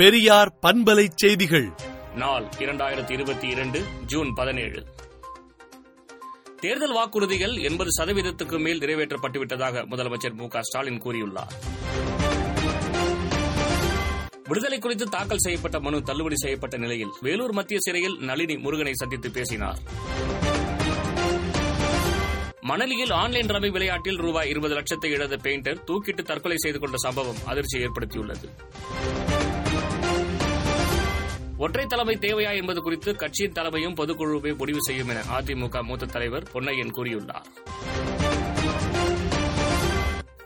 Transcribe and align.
பெரியார் 0.00 0.50
பண்பலை 0.62 1.08
செய்திகள். 1.14 1.66
நாள் 2.14 2.44
இரண்டாயிரத்தி 2.58 3.10
இருபத்தி 3.10 3.48
இரண்டு 3.48 3.78
ஜூன் 4.06 4.34
பதினேழு. 4.34 4.86
தேர்தல் 6.60 6.94
வாக்குறுதிகள் 6.94 7.54
எண்பது 7.62 7.90
சதவீதத்துக்கு 7.98 8.58
மேல் 8.58 8.78
நிறைவேற்றப்பட்டுவிட்டதாக 8.78 9.84
முதலமைச்சர் 9.90 10.34
மு 10.34 10.48
ஸ்டாலின் 10.60 11.02
கூறியுள்ளார். 11.02 11.52
விடுதலை 14.48 14.78
குறித்து 14.78 15.08
தாக்கல் 15.08 15.38
செய்யப்பட்ட 15.38 15.80
மனு 15.80 16.02
தள்ளுபடி 16.02 16.36
செய்யப்பட்ட 16.36 16.76
நிலையில் 16.76 17.12
வேலூர் 17.20 17.52
மத்திய 17.52 17.80
சிறையில் 17.80 18.16
நளினி 18.20 18.56
முருகனை 18.56 18.92
சந்தித்து 18.94 19.30
பேசினார். 19.30 19.78
மணலியில் 22.60 23.12
ஆன்லைன் 23.12 23.46
ரம்மி 23.46 23.70
விளையாட்டில் 23.70 24.16
ரூபாய் 24.16 24.48
இருபது 24.48 24.74
லட்சத்தை 24.74 25.06
இழந்த 25.06 25.36
பெயிண்டர் 25.36 25.84
தூக்கிட்டு 25.86 26.22
தற்கொலை 26.22 26.56
செய்து 26.56 26.78
கொண்ட 26.78 26.96
சம்பவம் 26.96 27.40
அதிர்ச்சி 27.46 27.78
ஏற்படுத்தியுள்ளது. 27.78 28.48
ஒற்றை 31.60 31.86
தலைமை 31.86 32.16
தேவையா 32.16 32.56
என்பது 32.56 32.82
குறித்து 32.82 33.16
கட்சியின் 33.16 33.52
தலைமையும் 33.52 33.94
பொதுக்குழுவே 33.94 34.56
முடிவு 34.56 34.78
செய்யும் 34.82 35.08
என 35.08 35.20
அதிமுக 35.20 35.82
மூத்த 35.82 36.06
தலைவர் 36.06 36.42
பொன்னையன் 36.42 36.92
கூறியுள்ளார். 36.96 37.46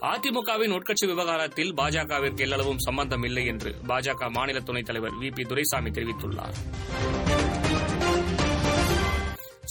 அதிமுகவின் 0.00 0.72
உட்கட்சி 0.72 1.06
விவகாரத்தில் 1.06 1.74
பாஜகவிற்கு 1.74 2.44
எல்லளவும் 2.46 2.76
சம்பந்தம் 2.76 3.22
இல்லை 3.22 3.46
என்று 3.46 3.74
பாஜக 3.88 4.30
மாநில 4.30 4.60
துணைத் 4.60 4.84
தலைவர் 4.84 5.12
வி 5.12 5.34
பி 5.34 5.42
துரைசாமி 5.42 5.90
தெரிவித்துள்ளார். 5.90 6.54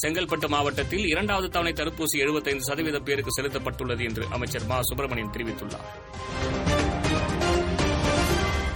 செங்கல்பட்டு 0.01 0.47
மாவட்டத்தில் 0.47 1.05
இரண்டாவது 1.05 1.49
தவணை 1.49 1.73
தடுப்பூசி 1.73 2.17
எழுபத்தைந்து 2.17 2.63
சதவீத 2.63 2.99
பேருக்கு 2.99 3.41
செலுத்தப்பட்டுள்ளது 3.41 4.03
என்று 4.03 4.25
அமைச்சர் 4.31 4.65
மா. 4.65 4.81
சுப்பிரமணியன் 4.81 5.31
தெரிவித்துள்ளார். 5.31 5.89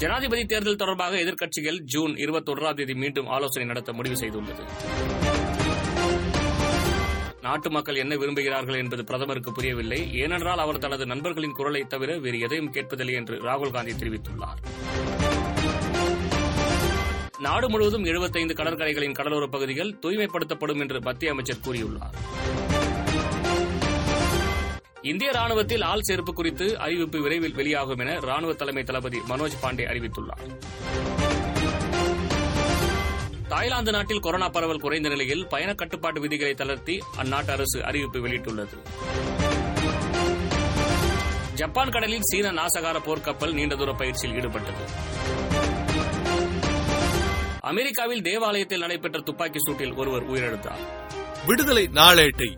ஜனாதிபதி 0.06 0.46
தேர்தல் 0.46 0.76
தொடர்பாக 0.76 1.16
எதிர்க்கட்சிகள் 1.16 1.80
ஜூன் 1.80 2.12
இருபத்தொன்றாம் 2.12 2.74
தேதி 2.74 2.96
மீண்டும் 2.96 3.28
ஆலோசனை 3.28 3.68
நடத்த 3.68 3.94
முடிவு 3.94 4.16
செய்துள்ளது. 4.16 4.64
நாட்டு 7.42 7.72
மக்கள் 7.72 7.96
என்ன 7.96 8.16
விரும்புகிறார்கள் 8.16 8.78
என்பது 8.78 9.04
பிரதமருக்கு 9.04 9.52
புரியவில்லை. 9.52 10.16
ஏனென்றால் 10.16 10.58
அவர் 10.58 10.78
தனது 10.78 11.06
நண்பர்களின் 11.06 11.52
குரலை 11.52 11.82
தவிர 11.82 12.18
வேறு 12.18 12.40
எதையும் 12.40 12.72
கேட்பதில்லை 12.72 13.14
என்று 13.14 13.36
ராகுல் 13.42 13.72
காந்தி 13.72 13.92
தெரிவித்துள்ளார். 13.92 14.60
நாடு 17.40 17.70
முழுவதும் 17.70 18.06
75 18.06 18.54
கடற்கரைகளின் 18.54 19.12
கடலோரப் 19.12 19.52
பகுதிகள் 19.52 19.98
தூய்மைப்படுத்தப்படும் 20.02 20.80
என்று 20.80 21.02
மத்திய 21.02 21.32
அமைச்சர் 21.32 21.60
கூறியுள்ளார். 21.64 22.16
இந்திய 25.06 25.32
ராணுவத்தில் 25.32 25.82
ஆள் 25.82 26.02
சேர்ப்பு 26.08 26.32
குறித்து 26.34 26.80
அறிவிப்பு 26.80 27.22
விரைவில் 27.22 27.54
வெளியாகும் 27.54 27.98
என 27.98 28.20
ராணுவ 28.20 28.54
தலைமை 28.54 28.84
தளபதி 28.84 29.20
மனோஜ் 29.30 29.58
பாண்டே 29.62 29.86
அறிவித்துள்ளார். 29.86 30.44
தாய்லாந்து 33.48 33.92
நாட்டில் 33.92 34.20
கொரோனா 34.20 34.50
பரவல் 34.50 34.80
குறைந்த 34.80 35.10
நிலையில் 35.10 35.48
பயண 35.48 35.74
கட்டுப்பாட்டு 35.74 36.20
விதிகளை 36.20 36.54
தளர்த்தி 36.54 37.04
அந்நாட்டு 37.24 37.52
அரசு 37.52 37.86
அறிவிப்பு 37.86 38.28
வெளியிட்டுள்ளது. 38.28 38.78
ஜப்பான் 41.54 41.90
கடலில் 41.90 42.22
சீன 42.22 42.52
நாசகார 42.52 43.00
போர்க்கப்பல் 43.06 43.54
நீண்ட 43.54 43.76
தூர 43.76 43.94
பயிற்சியில் 43.94 44.38
ஈடுபட்டது. 44.42 44.84
அமெரிக்காவில் 47.60 48.22
தேவாலயத்தில் 48.22 48.80
நடைபெற்ற 48.80 49.22
துப்பாக்கி 49.22 49.60
சூட்டில் 49.60 49.96
ஒருவர் 49.96 50.30
உயிரிழந்தார். 50.32 50.84
விடுதலை 51.46 51.90
நாளேட்டை 51.94 52.58